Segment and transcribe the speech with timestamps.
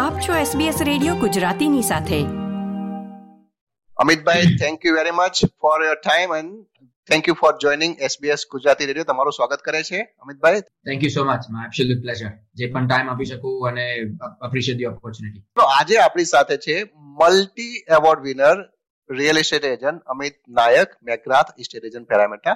[0.00, 2.18] આપ છો SBS radio ગુજરાતીની સાથે.
[3.96, 6.54] Amitbhai thank you very much for your time and
[7.10, 9.04] thank you for joining SBS Gujarati radio.
[9.04, 10.02] તમારું સ્વાગત કરે છે.
[10.02, 10.60] Amitbhai?
[10.60, 13.86] Thank you so much my absolute pleasure જે પણ ટાઈમ આપી શકું અને
[14.40, 18.56] અપ્રિશિએટ ધી ઓપોર્ચ્યુનિટી તો આજે આપણી સાથે છે multi award winner
[19.10, 22.54] real estate agent Amit Nayak McGrath estate agent Parramatta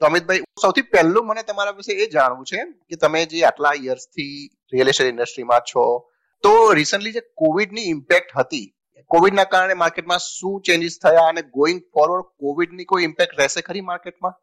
[0.00, 4.48] તો અમિતભાઈ સૌથી પહેલું મને તમારા વિશે એ જાણવું છે કે તમે જે આટલા યર્સથી
[4.72, 6.10] રિયલ એસ્ટેટ ઇન્ડસ્ટ્રીમાં છો
[6.44, 8.66] તો રિસન્ટલી જે કોવિડની ઇમ્પેક્ટ હતી
[9.10, 14.36] કોવિડના કારણે માર્કેટમાં શું ચેન્જીસ થયા અને ગોઈંગ ફોરવર્ડ કોવિડની કોઈ ઇમ્પેક્ટ રહેશે ખરી માર્કેટમાં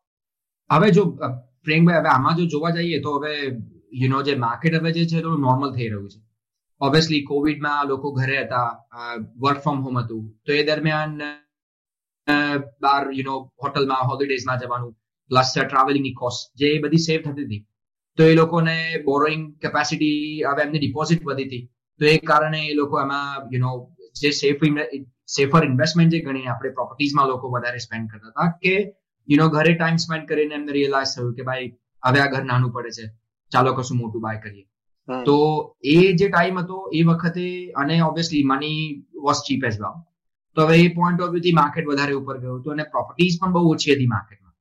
[0.70, 1.04] હવે જો
[1.66, 3.34] પ્રેમભાઈ હવે આમાં જો જોવા જઈએ તો હવે
[4.02, 6.20] યુ નો જે માર્કેટ હવે જે છે થોડું નોર્મલ થઈ રહ્યું છે.
[6.82, 8.68] ઓબ્વિયસલી કોવિડમાં લોકો ઘરે હતા
[9.44, 10.26] વર્ક ફ્રોમ હોમ હતું.
[10.46, 11.14] તો એ દરમિયાન
[12.84, 14.94] બાર યુ નો હોટલમાં હોલિડેઝમાં જવાનું
[15.32, 17.64] પ્લસ ટ્રાવેલિંગની કોસ્ટ જે બધી સેવ થતી હતી.
[18.18, 18.78] તો એ લોકોને
[19.08, 21.66] બોરોઈંગ કેપેસિટી હવે એમની ડિપોઝિટ વધી હતી.
[22.00, 23.74] તો એ કારણે એ લોકો એમાં યુ નો
[24.16, 24.64] જે સેફ
[25.30, 28.76] સેફર ઇન્વેસ્ટમેન્ટ જે ગણીને આપણે પ્રોપર્ટીઝમાં લોકો વધારે સ્પેન્ડ કરતા હતા કે
[29.28, 31.70] યુ નો ઘરે ટાઈમ સ્પેન્ડ કરીને એમને રિયલાઇઝ થયું કે ભાઈ
[32.04, 33.06] હવે આ ઘર નાનું પડે છે.
[33.52, 34.66] ચાલો કશું મોટું બાય કરીએ.
[35.26, 35.38] તો
[35.86, 38.82] એ જે ટાઈમ હતો એ વખતે અને obviously money
[39.22, 39.96] was cheap as well
[40.58, 43.70] તો હવે એ પોઈન્ટ ઓફ વ્યૂથી માર્કેટ વધારે ઉપર ગયું હતું અને પ્રોપર્ટીઝ પણ બહુ
[43.70, 44.56] ઓછી હતી માર્કેટમાં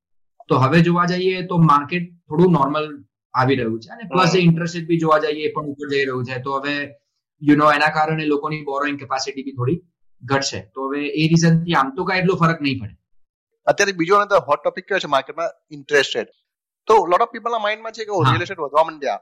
[0.48, 2.86] તો હવે જોવા જઈએ તો માર્કેટ થોડું નોર્મલ
[3.34, 6.24] આવી રહ્યું છે અને પ્લસ એ ઇન્ટરેસ્ટ બી જોવા જઈએ એ પણ ઉપર જઈ રહ્યું
[6.24, 6.38] છે.
[6.40, 6.76] તો હવે
[7.42, 9.80] યુ નો એના કારણે લોકોની બોરોઈંગ કેપેસિટી બી થોડી
[10.22, 10.60] ઘટશે.
[10.74, 12.96] તો હવે એ રીઝનથી આમ તો કાંઈ એટલો ફરક નહીં પડે.
[13.66, 14.16] અત્યારે બીજો
[14.48, 15.06] હોટ ટોપિક કયો છે?
[15.06, 16.28] માર્કેટમાં ઇન્ટરેસ્ટ રેટ
[16.86, 19.20] તો લોટ ઓફ પીપલના માઇન્ડમાં છે કે રિયલ એસ્ટેટ વધવા માંડ્યા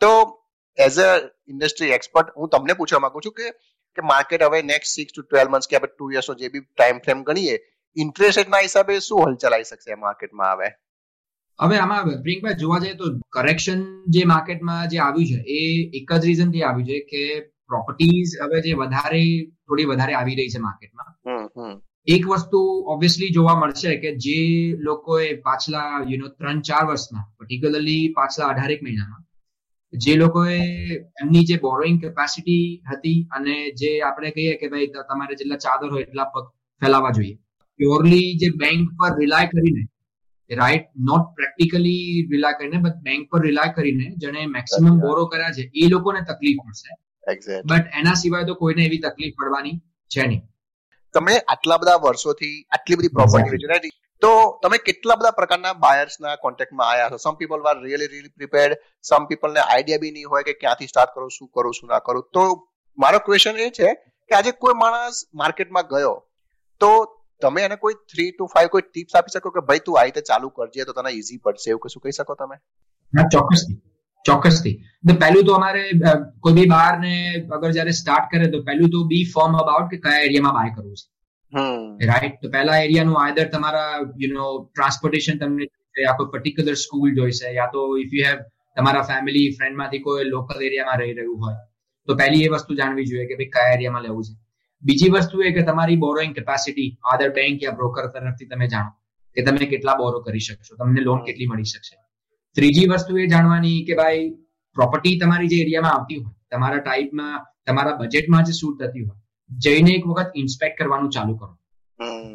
[0.00, 0.42] તો
[0.78, 1.16] એઝ અ
[1.48, 3.50] ઇન્ડસ્ટ્રી એક્સપર્ટ હું તમને પૂછવા માંગુ છું કે
[3.94, 6.98] કે માર્કેટ હવે next six to twelve months કે આપણે ટુ યર્સનો જે બી ટાઈમ
[6.98, 7.58] ફ્રેમ ગણીએ
[7.96, 10.68] ઇન્ટરેસ્ટ રેટના હિસાબે શું હલચલ આવી શકશે માર્કેટમાં હવે?
[11.60, 16.24] હવે આમાં પ્રિયંકભાઈ જોવા જઈએ તો કરેક્શન જે માર્કેટમાં જે આવ્યું છે એ એક જ
[16.24, 19.24] રીઝનથી આવ્યું છે કે પ્રોપર્ટીઝ હવે જે વધારે
[19.64, 22.60] થોડી વધારે આવી રહી છે માર્કેટમાં એક વસ્તુ
[22.92, 24.38] ઓબ્વિયસલી જોવા મળશે કે જે
[24.86, 29.22] લોકોએ પાછલા યુ નો ત્રણ ચાર વર્ષમાં પર્ટિક્યુલરલી પાછલા અઢારેક મહિનામાં
[29.92, 30.58] જે લોકોએ
[31.22, 36.02] એમની જે બોરોઈંગ કેપેસિટી હતી અને જે આપણે કહીએ કે ભાઈ તમારે જેટલા ચાદર હોય
[36.02, 36.44] એટલા પગ
[36.82, 37.36] ફેલાવા જોઈએ.
[37.80, 39.84] પ્યોરલી જે બેંક પર રિલાય કરીને
[40.50, 45.64] રાઈટ નોટ પ્રેક્ટિકલી રિલાય કરીને બટ બેંક પર રિલાય કરીને જેને મેક્સિમમ બોરો કર્યા છે
[45.74, 46.90] એ લોકોને તકલીફ પડશે.
[47.26, 49.76] બટ એના સિવાય તો કોઈને એવી તકલીફ પડવાની
[50.10, 50.42] છે નહીં.
[51.14, 56.90] તમે આટલા બધા વર્ષોથી આટલી બધી પ્રોપર્ટી વેચી તો તમે કેટલા બધા પ્રકારના બાયર્સના કોન્ટેક્ટમાં
[56.90, 57.18] આવ્યા છો?
[57.24, 58.76] Some people were really really prepared
[59.08, 62.24] some પીપલને idea બી નહીં હોય કે ક્યાંથી સ્ટાર્ટ કરું શું કરું શું ના કરું.
[62.34, 62.44] તો
[62.98, 63.94] મારો ક્વેશ્ચન એ છે
[64.30, 66.14] કે આજે કોઈ માણસ માર્કેટમાં ગયો
[66.80, 66.92] તો
[67.42, 70.22] તમે એને કોઈ થ્રી ટુ ફાઈવ કોઈ ટિપ્સ આપી શકો કે ભાઈ તું આ રીતે
[70.30, 71.70] ચાલુ કરજે તો તને ઈઝી પડશે?
[71.72, 72.56] એવું કશું કહી શકો તમે?
[73.34, 73.78] ચોક્કસથી.
[74.24, 74.74] ચોક્કસથી
[75.08, 75.82] તો પહેલું તો અમારે
[76.40, 77.14] કોઈ બી બહાર ને
[77.56, 80.96] અગર જયારે સ્ટાર્ટ કરે તો પહેલું તો બી ફોર્મ અબાઉટ કે કયા એરિયામાં બાય કરવું
[80.96, 81.06] છે.
[82.10, 83.90] રાઈટ તો પહેલા એરિયાનું આધર તમારા
[84.22, 85.68] યુ નો ટ્રાન્સપોર્ટેશન તમને
[86.04, 88.38] યા કોઈ પર્ટિક્યુલર સ્કૂલ જોઈશે યા તો ઇફ યુ હેવ
[88.76, 91.58] તમારા ફેમિલી ફ્રેન્ડમાંથી કોઈ લોકલ એરિયામાં રહી રહ્યું હોય
[92.08, 94.34] તો પહેલી એ વસ્તુ જાણવી જોઈએ કે ભાઈ કયા એરિયામાં લેવું છે.
[94.82, 98.92] બીજી વસ્તુ એ કે તમારી બોરોઈંગ કેપેસિટી આધર બેંક યા બ્રોકર તરફથી તમે જાણો
[99.36, 101.96] કે તમે કેટલા બોરો કરી શકશો તમને લોન કેટલી મળી શકશે.
[102.56, 104.28] ત્રીજી વસ્તુ એ જાણવાની કે ભાઈ
[104.76, 107.36] પ્રોપર્ટી તમારી જે એરિયામાં આવતી હોય તમારા ટાઈપમાં
[107.66, 109.18] તમારા બજેટમાં જે શૂટ થતી હોય
[109.64, 111.52] જઈને એક વખત ઇન્સ્પેક્ટ કરવાનું ચાલુ કરો.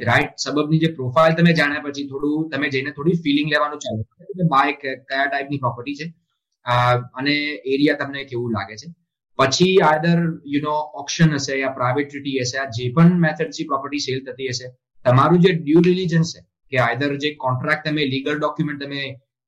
[0.01, 4.25] રાઈટ સબબની જે પ્રોફાઇલ તમે જાણ્યા પછી થોડું તમે જઈને થોડી ફિલિંગ લેવાનું ચાલુ કરો.
[4.37, 6.07] કે બાય કયા ટાઈપની પ્રોપર્ટી છે?
[7.15, 7.35] અને
[7.73, 8.87] એરિયા તમને કેવું લાગે છે?
[9.39, 14.19] પછી આદર યુ નો ઓપ્શન હશે યા પ્રાઇવેટિટી હશે આ જે પણ મેથડથી પ્રોપર્ટી સેલ
[14.25, 14.67] થતી હશે
[15.05, 16.41] તમારું જે ડ્યુ ડિલિજન્સ છે
[16.71, 19.01] કે આઈધર જે કોન્ટ્રાક્ટ તમે લીગલ ડોક્યુમેન્ટ તમે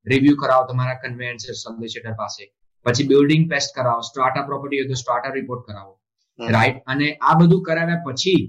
[0.06, 2.44] રિવ્યુ કરાવો તમારા કન્વેન્સર સબલિસિટર પાસે.
[2.86, 5.94] પછી બિલ્ડિંગ પેસ્ટ કરાવો સ્ટ્રાટા પ્રોપર્ટી હોય તો સ્ટ્રાટા રિપોર્ટ કરાવો.
[6.40, 8.42] રાઈટ અને આ બધું કરાવ્યા પછી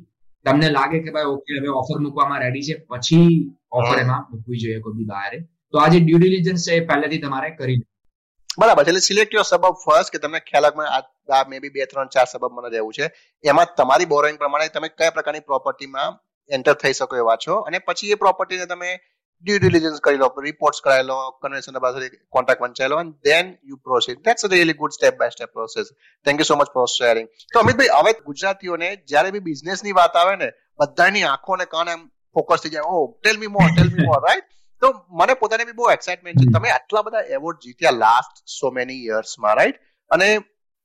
[0.46, 3.30] તમને લાગે કે ભાઈ ઓકે હવે ઓફર મૂકવામાં રેડી છે પછી
[3.78, 5.32] ઓફર એમાં મૂકવી જોઈએ કોઈ બી બહાર
[5.74, 7.78] તો આ જે ડ્યુ ડિલિજન્સ છે એ પહેલેથી તમારે કરી
[8.58, 12.26] બરાબર એટલે સિલેક્ટ યોર સબબ ફર્સ્ટ કે તમને ખ્યાલ આ મે બી બે ત્રણ ચાર
[12.26, 13.06] સબબ મને રહેવું છે.
[13.44, 16.18] એમાં તમારી બોરોઈંગ પ્રમાણે તમે કયા પ્રકારની પ્રોપર્ટીમાં
[16.50, 17.54] એન્ટર થઈ શકો એવા છો?
[17.68, 18.90] અને પછી એ પ્રોપર્ટીને તમે
[19.44, 23.76] ડ્યુ ડિલિજન્સ કરી લો રિપોર્ટ્સ કરાવી લો કન્વેન્શન પાસે કોન્ટ્રાક્ટ વંચાઈ લો and then you
[23.76, 25.92] proceed that's a really good step by step process
[26.24, 30.36] thank you so much for sharing તો અમિતભાઈ હવે ગુજરાતીઓને જ્યારે બી બિઝનેસની વાત આવે
[30.36, 30.50] ને
[30.80, 32.82] બધાની આંખો ને કાન એમ ફોકસ થઈ જાય.
[32.82, 34.44] ઓ tell me more tell me more right
[34.82, 36.58] તો મને પોતાને બી બહુ એક્સાઇટમેન્ટ છે.
[36.58, 39.76] તમે આટલા બધા એવોર્ડ જીત્યા લાસ્ટ સો મેની યર્સમાં રાઈટ
[40.10, 40.36] અને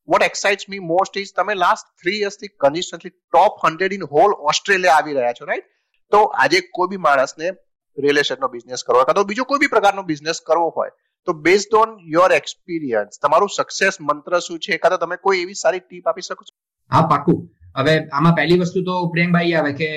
[0.08, 4.94] what excites me most is તમે last three યર્સથી consistently top hundred in whole Australia
[4.94, 5.66] આવી રહ્યા છો રાઈટ
[6.12, 7.52] તો આજે કોઈ બી માણસને
[7.98, 9.06] રિયલ એસ્ટેટનો બિઝનેસ કરવો હોય.
[9.06, 10.92] કાં તો બીજો કોઈ બી પ્રકારનો બિઝનેસ કરવો હોય
[11.28, 14.78] તો બેઝડ ઓન યોર એક્સપિરિયન્સ તમારું સક્સેસ મંત્ર શું છે?
[14.78, 16.54] કાં તો તમે કોઈ એવી સારી ટીપ આપી શકો છો?
[16.92, 17.40] હા પાકું.
[17.76, 19.90] હવે આમાં પહેલી વસ્તુ તો પ્રેમભાઈ આવે કે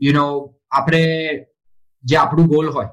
[0.00, 0.26] યુ નો
[0.70, 1.02] આપણે
[2.04, 2.90] જે આપણું ગોલ હોય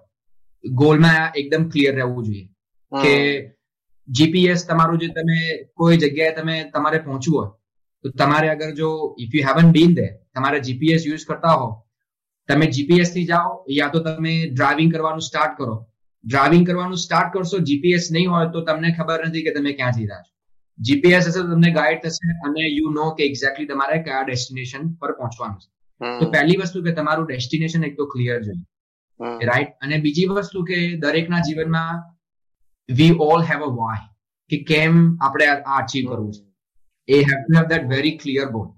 [0.63, 2.45] ગોલમાં એકદમ ક્લિયર રહેવું જોઈએ.
[2.91, 3.13] કે
[4.07, 5.39] જીપીએસ તમારું જે તમે
[5.73, 7.51] કોઈ જગ્યાએ તમે તમારે પહોંચવું હોય
[8.03, 11.69] તો તમારે અગર જો if you haven't been there તમારે જીપીએસ યુઝ કરતા હો
[12.51, 15.75] તમે જીપીએસથી જાઓ યા તો તમે ડ્રાઇવિંગ કરવાનું સ્ટાર્ટ કરો.
[16.23, 20.07] ડ્રાઇવિંગ કરવાનું સ્ટાર્ટ કરશો જીપીએસ નહીં હોય તો તમને ખબર નથી કે તમે ક્યાં જઈ
[20.07, 20.33] રહ્યા છો.
[20.79, 25.15] જીપીએસ હશે તો તમને ગાઈડ થશે અને યુ નો કે એક્ઝેક્ટલી તમારે કયા ડેસ્ટિનેશન પર
[25.19, 25.69] પહોંચવાનું છે.
[26.19, 28.63] તો પહેલી વસ્તુ કે તમારું ડેસ્ટિનેશન એક તો ક્લિયર જોઈએ.
[29.49, 32.05] રાઈટ અને બીજી વસ્તુ કે દરેકના જીવનમાં
[32.89, 34.05] we all have a why
[34.51, 36.43] કે કેમ આપણે આ અચીવ કરવું છે.
[37.09, 38.71] એ have to have that very clear goal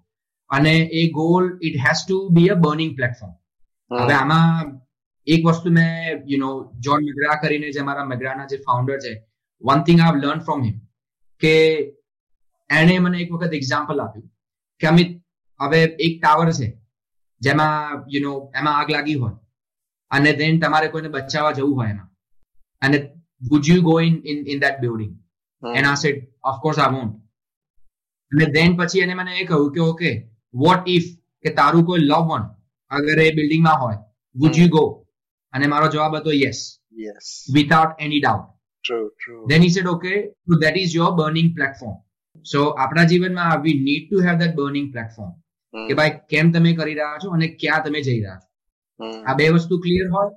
[0.50, 3.40] અને એ goal it has to be a burning platform
[4.02, 4.82] હવે આમાં
[5.28, 9.14] એક વસ્તુ મેં યુ નો જોન મેગ્રા કરીને જે મારા મેગ્રાના જે ફાઉન્ડર છે
[9.62, 10.78] one thing I learn from him
[11.40, 11.54] કે
[12.70, 14.30] એણે મને એક વખત એક્ઝામ્પલ આપ્યું
[14.80, 15.24] કે અમિત
[15.60, 16.68] હવે એક ટાવર છે
[17.40, 19.38] જેમાં યુ નો એમાં આગ લાગી હોય
[20.12, 22.10] અને દેન તમારે કોઈને બચાવવા જવું હોય એમાં.
[22.82, 22.98] અને
[23.50, 25.14] would you go in in in that building
[25.76, 27.16] and I said of course I want
[28.32, 30.12] અને દેન પછી એને મને એ કહ્યું કે ઓકે
[30.54, 31.08] વોટ ઇફ
[31.42, 32.44] કે તારું કોઈ લવ વન
[32.94, 34.00] અગર એ બિલ્ડિંગમાં હોય
[34.36, 34.84] વુડ યુ ગો
[35.54, 36.64] અને મારો જવાબ હતો yes
[36.98, 38.54] yes without any doubt
[38.84, 39.46] True, true.
[39.48, 40.18] Then he said, okay,
[40.48, 41.94] so that is your burning platform.
[42.46, 45.30] So આપણા જીવનમાં we need to have that burning platform
[45.74, 48.50] કે ભાઈ કેમ તમે કરી રહ્યા છો અને ક્યાં તમે જઈ રહ્યા છો?
[49.28, 50.32] આ બે વસ્તુ ક્લિયર હોય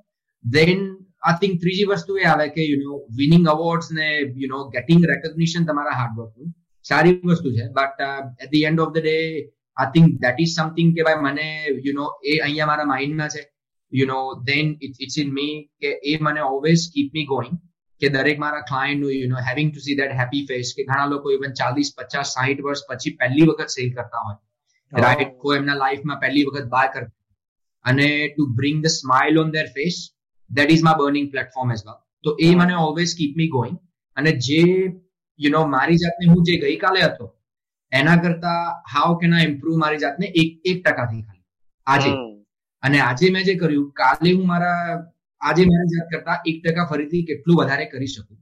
[0.45, 0.85] દેન
[1.23, 4.07] આઈ થિંક ત્રીજી વસ્તુ એ આવે કે યુ નો વિનિંગ અવોર્ડ્સ ને
[4.37, 6.55] યુ નો ગેટિંગ રેકોગ્નિશન તમારા હાર્ડવર્કનું
[6.85, 9.17] સારી વસ્તુ છે but at the end of the day
[9.77, 11.47] I think that is something કે ભાઈ મને
[11.85, 13.43] યુ નો એ અહીંયા મારા માઇન્ડમાં છે.
[13.93, 17.55] You know then it's in me કે એ મને ઓલવેઝ કીપ મી ગોઈંગ
[18.01, 21.31] કે દરેક મારા ક્લાયન્ટનું you know having to see that happy face કે ઘણા લોકો
[21.31, 24.37] ઇવન ચાલીસ પચાસ સાહીઠ વર્ષ પછી પહેલી વખત સેલ કરતા હોય.
[24.93, 27.15] રાઈટ કોઈ એમના લાઈફમાં પહેલી વખત બાય કરતા
[27.85, 29.97] અને to bring the smile on their face
[30.51, 33.77] that is my burning platform as well તો એ મને ઓલવેઝ કીપ મી ગોઈંગ
[34.17, 34.61] અને જે
[35.39, 37.25] યુ નો મારી જાતને હું જે ગઈકાલે હતો
[37.91, 38.61] એના કરતા
[38.93, 41.45] હાઉ કેન આઈ ઇમ્પ્રુવ મારી જાતને એક એક ટકાથી ખાલી.
[41.87, 42.09] આજે.
[42.83, 44.81] અને આજે મેં જે કર્યું કાલે હું મારા
[45.41, 48.37] આજે મારી જાત કરતા એક ટકા ફરીથી કેટલું વધારે કરી શકું.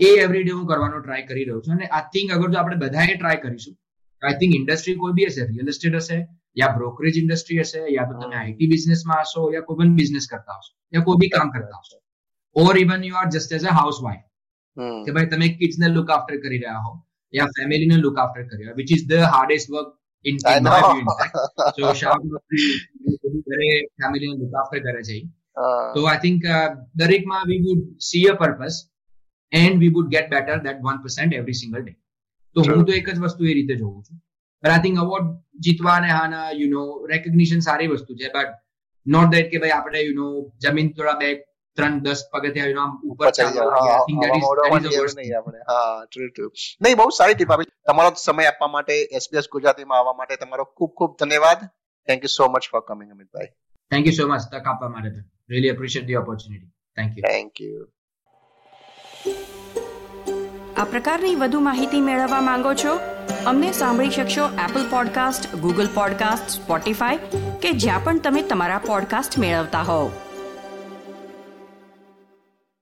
[0.00, 1.74] એ એવરીડે હું કરવાનો ટ્રાય કરી રહ્યો છું.
[1.74, 3.76] અને આઈ થિંક અગર જો આપણે બધાએ ટ્રાય કરીશું
[4.22, 6.18] આઈ થિંક ઇન્ડસ્ટ્રી કોઈ બી હશે રિયલ એસ્ટેટ હશે
[6.56, 10.58] યા બ્રોકરેજ ઇન્ડસ્ટ્રી હશે યા તો તમે આઈટી બિઝનેસમાં હશો યા કોઈ પણ બિઝનેસ કરતા
[10.58, 11.96] હશો યા કોઈ બી કામ કરતા હશો.
[12.56, 14.26] Or even you are just as a housewife
[15.06, 16.92] કે ભાઈ તમે કિડ્સને લુક આફ્ટર કરી રહ્યા હો.
[17.32, 19.90] યા ફેમિલીને લુક આફ્ટર કરી રહ્યા which is the hardest work
[20.24, 22.24] in in fact so shout
[23.46, 25.18] ઘરે ફેમિલીને લુક આફ્ટર કરે છે
[25.94, 26.48] તો આઈ થિંક
[26.94, 28.80] દરેકમાં we would see a purpose
[29.52, 31.94] and we would get better one percent every single day
[32.56, 34.18] તો હું તો એક જ વસ્તુ એ રીતે જોઉં છું
[34.64, 35.30] બટ આઈ થિંક અવોર્ડ
[35.60, 38.52] જીતવા અને હાના યુ નો રેકોગ્નિશન સારી વસ્તુ છે બટ
[39.06, 40.28] નોટ દેટ કે ભાઈ આપણે યુ નો
[40.60, 41.30] જમીન થોડા બે
[41.76, 43.26] ત્રણ દસ પગથિયા આમ ઉપર
[46.82, 47.68] નહીં બહુ સારી ટીપ આપી.
[47.86, 51.60] તમારો સમય આપવા માટે એસબીએસ ગુજરાતીમાં આવવા માટે તમારો ખૂબ ખૂબ ધન્યવાદ.
[52.08, 53.50] Thank you so much for coming Amitbhai.
[53.90, 55.10] Thank you so much તક આપવા માટે
[55.50, 57.80] really appreciate the opportunity thank you thank you
[60.76, 62.92] આ પ્રકારની વધુ માહિતી મેળવવા માંગો છો?
[63.46, 67.16] અમને સાંભળી શકશો Apple podcast Google podcast Spotify
[67.62, 70.06] કે જ્યાં પણ તમે તમારા પોડકાસ્ટ મેળવતા હોવ.